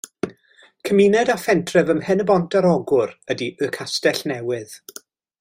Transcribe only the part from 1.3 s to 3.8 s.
a phentref ym Mhen-y-bont ar Ogwr ydy Y